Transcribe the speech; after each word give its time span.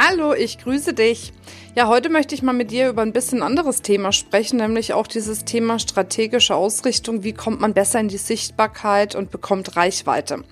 Hallo, 0.00 0.32
ich 0.32 0.58
grüße 0.58 0.94
dich. 0.94 1.32
Ja, 1.74 1.86
heute 1.86 2.08
möchte 2.08 2.34
ich 2.34 2.42
mal 2.42 2.52
mit 2.52 2.72
dir 2.72 2.88
über 2.88 3.02
ein 3.02 3.12
bisschen 3.12 3.42
anderes 3.42 3.82
Thema 3.82 4.10
sprechen, 4.10 4.56
nämlich 4.56 4.94
auch 4.94 5.06
dieses 5.06 5.44
Thema 5.44 5.78
strategische 5.78 6.56
Ausrichtung. 6.56 7.22
Wie 7.22 7.32
kommt 7.32 7.60
man 7.60 7.72
besser 7.72 8.00
in 8.00 8.08
die 8.08 8.16
Sichtbarkeit 8.16 9.14
und 9.14 9.30
bekommt 9.30 9.76
Reichweite? 9.76 10.42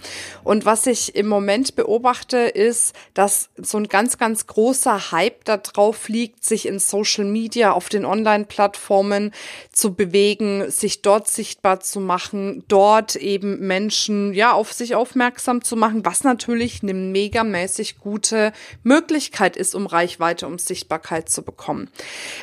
Und 0.45 0.67
was 0.67 0.87
ich 0.87 1.17
im 1.17 1.27
Moment 1.27 1.75
beobachte, 1.75 2.39
ist, 2.39 2.95
dass 3.15 3.49
so 3.57 3.79
ein 3.79 3.89
ganz, 3.89 4.19
ganz 4.19 4.47
großer 4.47 5.11
Hype 5.11 5.45
da 5.45 5.57
drauf 5.57 6.09
liegt, 6.09 6.45
sich 6.45 6.67
in 6.67 6.79
Social 6.79 7.25
Media, 7.25 7.73
auf 7.73 7.89
den 7.89 8.05
Online-Plattformen 8.05 9.33
zu 9.73 9.95
bewegen, 9.95 10.71
sich 10.71 11.03
dort 11.03 11.29
sichtbar 11.29 11.81
zu 11.81 11.99
machen, 11.99 12.63
dort 12.69 13.17
eben 13.17 13.67
Menschen, 13.67 14.33
ja, 14.33 14.53
auf 14.53 14.73
sich 14.73 14.95
aufmerksam 14.95 15.63
zu 15.63 15.77
machen, 15.77 16.05
was 16.05 16.23
natürlich 16.23 16.83
eine 16.83 16.95
megamäßig 16.95 17.99
gute 17.99 18.53
Möglichkeit 18.85 19.36
ist, 19.57 19.75
um 19.75 19.87
Reichweite, 19.87 20.47
um 20.47 20.59
Sichtbarkeit 20.59 21.29
zu 21.29 21.43
bekommen. 21.43 21.91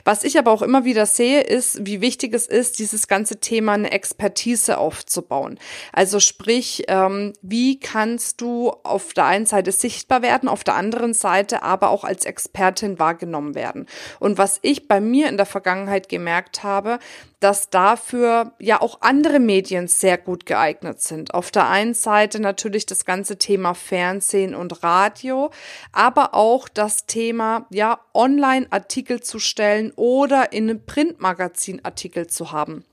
Was 0.05 0.23
ich 0.23 0.37
aber 0.37 0.51
auch 0.51 0.61
immer 0.61 0.85
wieder 0.85 1.05
sehe, 1.05 1.41
ist, 1.41 1.85
wie 1.85 2.01
wichtig 2.01 2.33
es 2.33 2.47
ist, 2.47 2.79
dieses 2.79 3.07
ganze 3.07 3.39
Thema 3.39 3.73
eine 3.73 3.91
Expertise 3.91 4.77
aufzubauen. 4.77 5.59
Also 5.91 6.19
sprich, 6.19 6.83
ähm, 6.87 7.33
wie 7.41 7.79
kannst 7.79 8.41
du 8.41 8.69
auf 8.83 9.13
der 9.13 9.25
einen 9.25 9.45
Seite 9.45 9.71
sichtbar 9.71 10.21
werden, 10.21 10.49
auf 10.49 10.63
der 10.63 10.75
anderen 10.75 11.13
Seite 11.13 11.63
aber 11.63 11.89
auch 11.89 12.03
als 12.03 12.25
Expertin 12.25 12.99
wahrgenommen 12.99 13.55
werden. 13.55 13.87
Und 14.19 14.37
was 14.37 14.59
ich 14.61 14.87
bei 14.87 14.99
mir 14.99 15.29
in 15.29 15.37
der 15.37 15.45
Vergangenheit 15.45 16.09
gemerkt 16.09 16.63
habe, 16.63 16.99
dass 17.43 17.69
dafür 17.69 18.53
ja 18.59 18.81
auch 18.81 19.01
andere 19.01 19.39
Medien 19.39 19.89
sehr 19.89 20.17
gut 20.17 20.45
geeignet 20.45 21.01
sind. 21.01 21.33
Auf 21.33 21.51
der 21.51 21.67
einen 21.67 21.93
Seite 21.93 22.39
natürlich 22.39 22.85
das 22.85 23.03
ganze 23.03 23.37
Thema 23.37 23.73
Fernsehen 23.73 24.55
und 24.55 24.81
Radio, 24.81 25.51
aber 25.91 26.35
auch 26.35 26.69
das 26.69 26.82
Thema 27.05 27.65
ja 27.69 27.99
Online-Artikel 28.13 29.21
zu 29.21 29.39
stellen 29.39 29.91
oder 29.95 30.53
in 30.53 30.69
einem 30.69 30.85
Printmagazin 30.85 31.83
Artikel 31.83 32.27
zu 32.27 32.51
haben. 32.51 32.85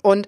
Und 0.00 0.26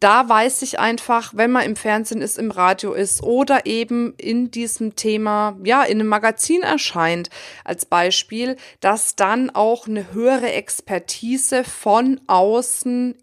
da 0.00 0.28
weiß 0.28 0.62
ich 0.62 0.78
einfach, 0.78 1.32
wenn 1.34 1.50
man 1.50 1.64
im 1.64 1.74
Fernsehen 1.74 2.20
ist, 2.20 2.38
im 2.38 2.50
Radio 2.50 2.92
ist 2.92 3.22
oder 3.22 3.66
eben 3.66 4.14
in 4.16 4.50
diesem 4.50 4.94
Thema, 4.96 5.56
ja, 5.64 5.82
in 5.82 6.00
einem 6.00 6.08
Magazin 6.08 6.62
erscheint, 6.62 7.30
als 7.64 7.86
Beispiel, 7.86 8.56
dass 8.80 9.16
dann 9.16 9.50
auch 9.50 9.88
eine 9.88 10.12
höhere 10.12 10.52
Expertise 10.52 11.64
von 11.64 12.20
außen 12.26 13.16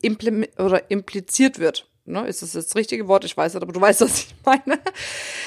oder 0.57 0.91
impliziert 0.91 1.59
wird. 1.59 1.87
Ne, 2.07 2.27
ist 2.27 2.43
das 2.43 2.51
das 2.51 2.75
richtige 2.75 3.07
Wort? 3.07 3.25
Ich 3.25 3.35
weiß 3.35 3.55
nicht, 3.55 3.63
aber 3.63 3.73
du 3.73 3.81
weißt, 3.81 4.01
was 4.01 4.19
ich 4.19 4.35
meine. 4.45 4.79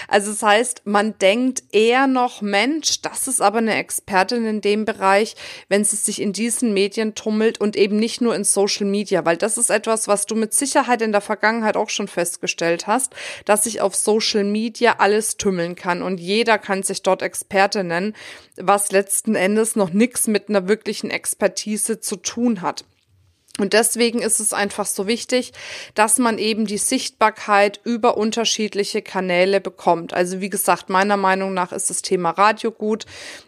Also 0.09 0.33
das 0.33 0.43
heißt, 0.43 0.83
man 0.87 1.17
denkt 1.19 1.63
eher 1.71 2.09
noch, 2.09 2.43
Mensch, 2.43 3.01
das 3.01 3.29
ist 3.29 3.41
aber 3.41 3.59
eine 3.59 3.77
Expertin 3.77 4.45
in 4.45 4.61
dem 4.61 4.85
Bereich, 4.85 5.37
wenn 5.69 5.85
sie 5.85 5.95
sich 5.95 6.21
in 6.21 6.33
diesen 6.33 6.75
Medien 6.75 7.15
tummelt 7.15 7.61
und 7.61 7.77
eben 7.77 7.97
nicht 7.97 8.21
nur 8.21 8.35
in 8.35 8.43
Social 8.43 8.87
Media, 8.87 9.25
weil 9.25 9.37
das 9.37 9.57
ist 9.57 9.71
etwas, 9.71 10.09
was 10.09 10.27
du 10.27 10.35
mit 10.35 10.53
Sicherheit 10.53 11.01
in 11.01 11.13
der 11.13 11.21
Vergangenheit 11.21 11.77
auch 11.77 11.91
schon 11.91 12.09
festgestellt 12.09 12.89
hast, 12.89 13.15
dass 13.45 13.63
sich 13.63 13.81
auf 13.81 13.95
Social 13.95 14.43
Media 14.43 14.97
alles 14.99 15.37
tümmeln 15.37 15.77
kann 15.77 16.03
und 16.03 16.19
jeder 16.19 16.59
kann 16.59 16.83
sich 16.83 17.03
dort 17.03 17.23
Experte 17.23 17.85
nennen, 17.85 18.17
was 18.57 18.91
letzten 18.91 19.37
Endes 19.37 19.77
noch 19.77 19.91
nichts 19.93 20.27
mit 20.27 20.49
einer 20.49 20.67
wirklichen 20.67 21.11
Expertise 21.11 22.01
zu 22.01 22.17
tun 22.17 22.63
hat. 22.63 22.85
Und 23.59 23.73
deswegen 23.73 24.21
ist 24.21 24.41
es 24.41 24.53
einfach 24.53 24.87
so 24.87 25.07
wichtig, 25.07 25.53
dass 25.95 26.19
man 26.19 26.39
eben 26.39 26.67
die 26.67 26.79
Sichtbarkeit 26.79 27.81
über 27.85 28.17
unterschiedliche 28.17 29.03
Kanäle 29.03 29.61
bekommt. 29.61 30.15
Also 30.15 30.41
wie 30.41 30.49
gesagt, 30.49 30.89
meiner 30.89 31.17
Meinung 31.17 31.55
nach 31.55 31.73
ist 31.73 31.91
das 31.91 32.03
Thema 32.03 32.31
Radio 32.31 32.71
gut, 32.71 33.05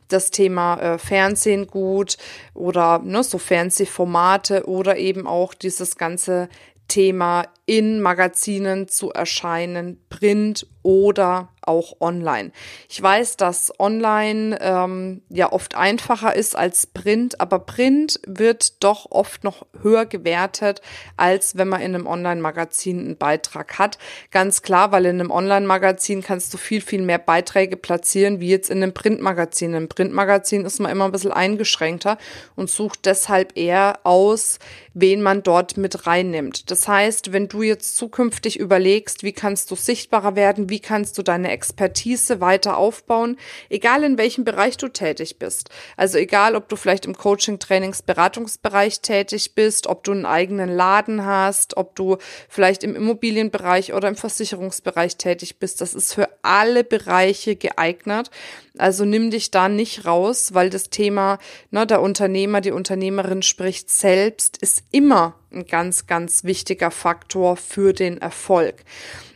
das 0.09 0.31
Thema 0.31 0.81
äh, 0.81 0.99
Fernsehen 0.99 1.69
gut 1.69 2.17
oder 2.55 2.99
ne, 2.99 3.23
so 3.23 3.39
Fernsehformate 3.39 4.67
oder 4.67 4.97
eben 4.97 5.29
auch 5.29 5.55
dieses 5.55 5.97
ganze 5.97 6.49
Thema 6.89 7.47
in 7.71 8.01
Magazinen 8.01 8.89
zu 8.89 9.13
erscheinen, 9.13 10.03
Print 10.09 10.67
oder 10.83 11.51
auch 11.63 12.01
online. 12.01 12.53
Ich 12.89 13.01
weiß, 13.01 13.37
dass 13.37 13.73
online 13.79 14.59
ähm, 14.61 15.23
ja 15.29 15.53
oft 15.53 15.75
einfacher 15.75 16.35
ist 16.35 16.57
als 16.57 16.87
Print, 16.87 17.41
aber 17.41 17.61
Print 17.61 18.19
wird 18.27 18.83
doch 18.83 19.07
oft 19.11 19.45
noch 19.45 19.67
höher 19.83 20.07
gewertet, 20.07 20.81
als 21.17 21.57
wenn 21.57 21.69
man 21.69 21.83
in 21.83 21.95
einem 21.95 22.07
Online-Magazin 22.07 22.99
einen 22.99 23.17
Beitrag 23.19 23.79
hat. 23.79 23.99
Ganz 24.31 24.63
klar, 24.63 24.91
weil 24.91 25.05
in 25.05 25.21
einem 25.21 25.31
Online-Magazin 25.31 26.23
kannst 26.23 26.53
du 26.55 26.59
viel, 26.59 26.81
viel 26.81 27.03
mehr 27.03 27.19
Beiträge 27.19 27.77
platzieren, 27.77 28.41
wie 28.41 28.49
jetzt 28.49 28.71
in 28.71 28.83
einem 28.83 28.95
Printmagazin. 28.95 29.75
Im 29.75 29.89
Printmagazin 29.89 30.65
ist 30.65 30.81
man 30.81 30.91
immer 30.91 31.05
ein 31.05 31.13
bisschen 31.13 31.33
eingeschränkter 31.33 32.19
und 32.57 32.71
sucht 32.71 33.05
deshalb 33.05 33.57
eher 33.57 34.01
aus, 34.05 34.59
wen 34.95 35.23
man 35.23 35.43
dort 35.43 35.77
mit 35.77 36.07
reinnimmt. 36.07 36.71
Das 36.71 36.89
heißt, 36.89 37.33
wenn 37.33 37.49
du 37.49 37.60
jetzt 37.63 37.97
zukünftig 37.97 38.59
überlegst, 38.59 39.23
wie 39.23 39.33
kannst 39.33 39.71
du 39.71 39.77
sichtbarer 39.77 40.37
werden, 40.37 40.71
wie 40.71 40.81
kannst 40.81 41.19
du 41.19 41.23
deine 41.23 41.51
Expertise 41.51 42.41
weiter 42.41 42.77
aufbauen, 42.77 43.37
egal 43.69 44.05
in 44.05 44.19
welchem 44.19 44.45
Bereich 44.45 44.77
du 44.77 44.89
tätig 44.89 45.39
bist. 45.39 45.71
Also 45.97 46.19
egal, 46.19 46.57
ob 46.57 46.69
du 46.69 46.77
vielleicht 46.77 47.07
im 47.07 47.17
Coaching, 47.17 47.59
Trainings, 47.59 48.03
Beratungsbereich 48.03 49.01
tätig 49.01 49.55
bist, 49.55 49.87
ob 49.87 50.05
du 50.05 50.13
einen 50.13 50.27
eigenen 50.27 50.69
Laden 50.69 51.25
hast, 51.25 51.77
ob 51.77 51.97
du 51.97 52.19
vielleicht 52.49 52.85
im 52.85 52.97
Immobilienbereich 52.97 53.93
oder 53.93 54.09
im 54.09 54.17
Versicherungsbereich 54.17 55.17
tätig 55.17 55.59
bist. 55.59 55.81
Das 55.81 55.95
ist 55.95 56.15
für 56.15 56.29
alle 56.43 56.85
Bereiche 56.85 57.57
geeignet. 57.57 58.31
Also 58.79 59.05
nimm 59.05 59.31
dich 59.31 59.51
da 59.51 59.69
nicht 59.69 60.07
raus, 60.07 60.55
weil 60.55 60.71
das 60.71 60.91
Thema, 60.91 61.39
ne, 61.71 61.87
der 61.87 62.01
Unternehmer, 62.01 62.61
die 62.61 62.71
Unternehmerin 62.71 63.43
spricht 63.43 63.91
selbst, 63.91 64.57
ist 64.59 64.85
immer 64.91 65.35
ein 65.53 65.67
ganz, 65.67 66.07
ganz 66.07 66.45
wichtiger 66.45 66.91
Faktor 66.91 67.57
für 67.57 67.93
den 67.93 68.19
Erfolg. 68.19 68.77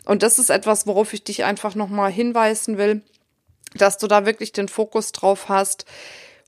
Und 0.04 0.22
das 0.22 0.38
ist 0.38 0.50
etwas, 0.50 0.86
worauf 0.86 1.12
ich 1.12 1.24
dich 1.24 1.44
einfach 1.44 1.74
nochmal 1.74 2.10
hinweisen 2.10 2.78
will, 2.78 3.02
dass 3.74 3.98
du 3.98 4.06
da 4.06 4.26
wirklich 4.26 4.52
den 4.52 4.68
Fokus 4.68 5.12
drauf 5.12 5.48
hast, 5.48 5.86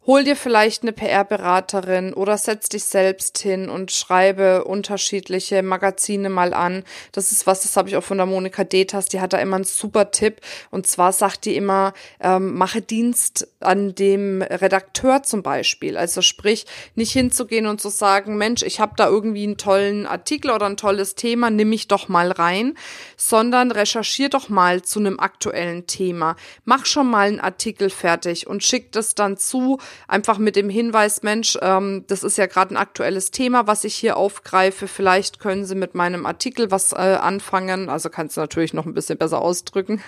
Hol 0.06 0.22
dir 0.22 0.36
vielleicht 0.36 0.82
eine 0.82 0.92
PR-Beraterin 0.92 2.14
oder 2.14 2.38
setz 2.38 2.68
dich 2.68 2.84
selbst 2.84 3.38
hin 3.38 3.68
und 3.68 3.90
schreibe 3.90 4.62
unterschiedliche 4.62 5.64
Magazine 5.64 6.30
mal 6.30 6.54
an. 6.54 6.84
Das 7.10 7.32
ist 7.32 7.48
was, 7.48 7.62
das 7.62 7.76
habe 7.76 7.88
ich 7.88 7.96
auch 7.96 8.04
von 8.04 8.18
der 8.18 8.26
Monika 8.26 8.62
Detas, 8.62 9.08
die 9.08 9.20
hat 9.20 9.32
da 9.32 9.38
immer 9.38 9.56
einen 9.56 9.64
super 9.64 10.12
Tipp. 10.12 10.40
Und 10.70 10.86
zwar 10.86 11.12
sagt 11.12 11.44
die 11.44 11.56
immer, 11.56 11.92
ähm, 12.20 12.54
mache 12.54 12.82
Dienst 12.82 13.48
an 13.58 13.96
dem 13.96 14.42
Redakteur 14.42 15.24
zum 15.24 15.42
Beispiel. 15.42 15.96
Also 15.96 16.22
sprich, 16.22 16.66
nicht 16.94 17.10
hinzugehen 17.10 17.66
und 17.66 17.80
zu 17.80 17.88
sagen, 17.88 18.36
Mensch, 18.36 18.62
ich 18.62 18.78
habe 18.78 18.92
da 18.96 19.08
irgendwie 19.08 19.42
einen 19.42 19.58
tollen 19.58 20.06
Artikel 20.06 20.52
oder 20.52 20.66
ein 20.66 20.76
tolles 20.76 21.16
Thema, 21.16 21.50
nimm 21.50 21.70
mich 21.70 21.88
doch 21.88 22.06
mal 22.06 22.30
rein, 22.30 22.78
sondern 23.16 23.72
recherchier 23.72 24.28
doch 24.28 24.48
mal 24.50 24.82
zu 24.82 25.00
einem 25.00 25.18
aktuellen 25.18 25.88
Thema. 25.88 26.36
Mach 26.64 26.86
schon 26.86 27.10
mal 27.10 27.26
einen 27.26 27.40
Artikel 27.40 27.90
fertig 27.90 28.46
und 28.46 28.62
schick 28.62 28.92
das 28.92 29.16
dann 29.16 29.36
zu 29.36 29.78
einfach 30.08 30.38
mit 30.38 30.56
dem 30.56 30.68
Hinweis, 30.68 31.22
Mensch, 31.22 31.58
ähm, 31.60 32.04
das 32.06 32.22
ist 32.22 32.38
ja 32.38 32.46
gerade 32.46 32.74
ein 32.74 32.76
aktuelles 32.76 33.30
Thema, 33.30 33.66
was 33.66 33.84
ich 33.84 33.94
hier 33.94 34.16
aufgreife. 34.16 34.88
Vielleicht 34.88 35.40
können 35.40 35.64
Sie 35.64 35.74
mit 35.74 35.94
meinem 35.94 36.26
Artikel 36.26 36.70
was 36.70 36.92
äh, 36.92 36.96
anfangen. 36.96 37.88
Also 37.88 38.10
kannst 38.10 38.36
du 38.36 38.40
natürlich 38.40 38.74
noch 38.74 38.86
ein 38.86 38.94
bisschen 38.94 39.18
besser 39.18 39.40
ausdrücken, 39.40 40.02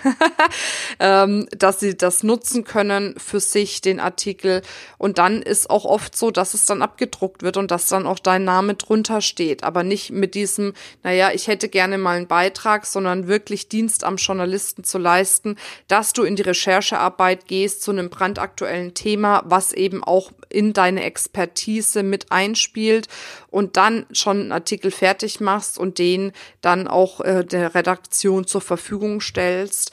ähm, 0.99 1.47
dass 1.51 1.79
Sie 1.79 1.95
das 1.95 2.23
nutzen 2.23 2.63
können 2.63 3.15
für 3.17 3.39
sich, 3.39 3.81
den 3.81 3.99
Artikel. 3.99 4.61
Und 4.97 5.17
dann 5.17 5.41
ist 5.41 5.69
auch 5.69 5.85
oft 5.85 6.15
so, 6.15 6.31
dass 6.31 6.53
es 6.53 6.65
dann 6.65 6.81
abgedruckt 6.81 7.43
wird 7.43 7.57
und 7.57 7.71
dass 7.71 7.87
dann 7.87 8.07
auch 8.07 8.19
dein 8.19 8.43
Name 8.43 8.75
drunter 8.75 9.21
steht. 9.21 9.63
Aber 9.63 9.83
nicht 9.83 10.11
mit 10.11 10.35
diesem, 10.35 10.73
naja, 11.03 11.31
ich 11.33 11.47
hätte 11.47 11.69
gerne 11.69 11.97
mal 11.97 12.17
einen 12.17 12.27
Beitrag, 12.27 12.85
sondern 12.85 13.27
wirklich 13.27 13.69
Dienst 13.69 14.03
am 14.03 14.17
Journalisten 14.17 14.83
zu 14.83 14.97
leisten, 14.97 15.57
dass 15.87 16.13
du 16.13 16.23
in 16.23 16.35
die 16.35 16.41
Recherchearbeit 16.41 17.47
gehst 17.47 17.81
zu 17.81 17.91
einem 17.91 18.09
brandaktuellen 18.09 18.93
Thema, 18.93 19.43
was 19.45 19.73
eben 19.79 20.03
auch 20.03 20.31
in 20.49 20.73
deine 20.73 21.03
Expertise 21.03 22.03
mit 22.03 22.31
einspielt 22.31 23.07
und 23.49 23.77
dann 23.77 24.05
schon 24.11 24.41
einen 24.41 24.51
Artikel 24.51 24.91
fertig 24.91 25.39
machst 25.39 25.79
und 25.79 25.97
den 25.97 26.33
dann 26.61 26.87
auch 26.87 27.21
äh, 27.21 27.43
der 27.43 27.73
Redaktion 27.73 28.45
zur 28.45 28.61
Verfügung 28.61 29.21
stellst. 29.21 29.91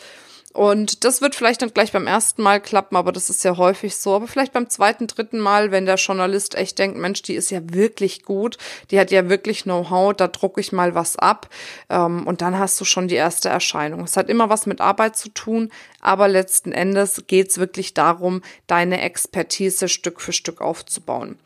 Und 0.56 1.04
das 1.04 1.20
wird 1.20 1.34
vielleicht 1.34 1.60
dann 1.60 1.74
gleich 1.74 1.92
beim 1.92 2.06
ersten 2.06 2.42
Mal 2.42 2.62
klappen, 2.62 2.96
aber 2.96 3.12
das 3.12 3.28
ist 3.28 3.44
ja 3.44 3.58
häufig 3.58 3.94
so. 3.94 4.14
Aber 4.14 4.26
vielleicht 4.26 4.54
beim 4.54 4.70
zweiten, 4.70 5.06
dritten 5.06 5.38
Mal, 5.38 5.70
wenn 5.70 5.84
der 5.84 5.96
Journalist 5.96 6.54
echt 6.54 6.78
denkt, 6.78 6.96
Mensch, 6.96 7.20
die 7.20 7.34
ist 7.34 7.50
ja 7.50 7.60
wirklich 7.62 8.22
gut, 8.22 8.56
die 8.90 8.98
hat 8.98 9.10
ja 9.10 9.28
wirklich 9.28 9.64
Know-how, 9.64 10.14
da 10.14 10.28
drucke 10.28 10.62
ich 10.62 10.72
mal 10.72 10.94
was 10.94 11.18
ab. 11.18 11.50
Ähm, 11.90 12.26
und 12.26 12.40
dann 12.40 12.58
hast 12.58 12.80
du 12.80 12.86
schon 12.86 13.06
die 13.06 13.16
erste 13.16 13.50
Erscheinung. 13.50 14.00
Es 14.04 14.16
hat 14.16 14.30
immer 14.30 14.48
was 14.48 14.64
mit 14.64 14.80
Arbeit 14.80 15.18
zu 15.18 15.28
tun, 15.28 15.70
aber 16.00 16.26
letzten 16.26 16.72
Endes 16.72 17.24
geht's 17.26 17.58
wirklich 17.58 17.92
darum, 17.92 18.40
deine 18.66 19.02
Expertise 19.02 19.90
Stück 19.90 20.22
für 20.22 20.32
Stück 20.32 20.62
aufzubauen. 20.62 21.38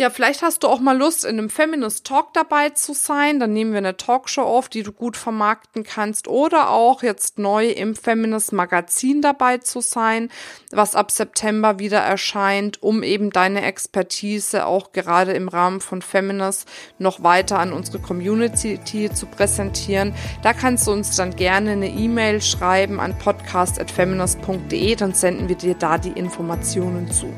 Ja, 0.00 0.10
vielleicht 0.10 0.42
hast 0.42 0.62
du 0.62 0.68
auch 0.68 0.78
mal 0.78 0.96
Lust, 0.96 1.24
in 1.24 1.40
einem 1.40 1.50
Feminist 1.50 2.06
Talk 2.06 2.32
dabei 2.32 2.70
zu 2.70 2.94
sein. 2.94 3.40
Dann 3.40 3.52
nehmen 3.52 3.72
wir 3.72 3.78
eine 3.78 3.96
Talkshow 3.96 4.42
auf, 4.42 4.68
die 4.68 4.84
du 4.84 4.92
gut 4.92 5.16
vermarkten 5.16 5.82
kannst. 5.82 6.28
Oder 6.28 6.70
auch 6.70 7.02
jetzt 7.02 7.40
neu 7.40 7.66
im 7.66 7.96
Feminist 7.96 8.52
Magazin 8.52 9.22
dabei 9.22 9.58
zu 9.58 9.80
sein, 9.80 10.30
was 10.70 10.94
ab 10.94 11.10
September 11.10 11.80
wieder 11.80 11.98
erscheint, 11.98 12.80
um 12.80 13.02
eben 13.02 13.30
deine 13.30 13.62
Expertise 13.62 14.66
auch 14.66 14.92
gerade 14.92 15.32
im 15.32 15.48
Rahmen 15.48 15.80
von 15.80 16.00
Feminist 16.00 16.68
noch 17.00 17.24
weiter 17.24 17.58
an 17.58 17.72
unsere 17.72 17.98
Community 17.98 18.78
zu 19.12 19.26
präsentieren. 19.26 20.14
Da 20.44 20.52
kannst 20.52 20.86
du 20.86 20.92
uns 20.92 21.16
dann 21.16 21.34
gerne 21.34 21.72
eine 21.72 21.88
E-Mail 21.88 22.40
schreiben 22.40 23.00
an 23.00 23.18
podcast.feminist.de. 23.18 24.94
Dann 24.94 25.14
senden 25.14 25.48
wir 25.48 25.56
dir 25.56 25.74
da 25.74 25.98
die 25.98 26.12
Informationen 26.12 27.10
zu. 27.10 27.34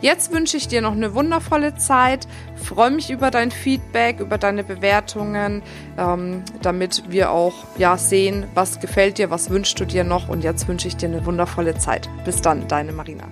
Jetzt 0.00 0.32
wünsche 0.32 0.56
ich 0.56 0.68
dir 0.68 0.82
noch 0.82 0.92
eine 0.92 1.12
wundervolle 1.12 1.74
Zeit 1.74 1.95
Zeit. 1.96 2.28
Freue 2.56 2.90
mich 2.90 3.10
über 3.10 3.30
dein 3.30 3.50
Feedback, 3.50 4.20
über 4.20 4.38
deine 4.38 4.64
Bewertungen, 4.64 5.62
ähm, 5.96 6.42
damit 6.60 7.04
wir 7.08 7.30
auch 7.30 7.54
ja 7.78 7.96
sehen, 7.96 8.44
was 8.54 8.80
gefällt 8.80 9.18
dir, 9.18 9.30
was 9.30 9.50
wünschst 9.50 9.80
du 9.80 9.84
dir 9.84 10.04
noch. 10.04 10.28
Und 10.28 10.44
jetzt 10.44 10.68
wünsche 10.68 10.88
ich 10.88 10.96
dir 10.96 11.08
eine 11.08 11.24
wundervolle 11.24 11.76
Zeit. 11.78 12.10
Bis 12.24 12.42
dann, 12.42 12.68
deine 12.68 12.92
Marina. 12.92 13.24